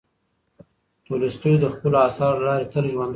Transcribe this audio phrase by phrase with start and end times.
[1.05, 3.09] تولستوی د خپلو اثارو له لارې تل ژوندی دی.